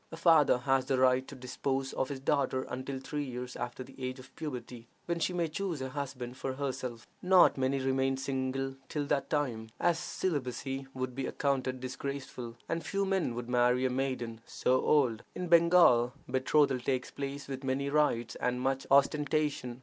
[0.11, 3.93] A father has the right to dispose of his daughter until three years after the
[4.03, 8.73] age of puberty, when she may choose a husband for herself: not many remain single
[8.89, 13.91] till that time, as celibacy would be accounted disgraceful, and few men would marry a
[13.91, 15.21] maiden so old.
[15.35, 19.79] In Bengal, betrothal takes place with many rites and much ostentation.